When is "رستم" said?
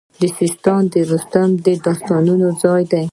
1.11-1.49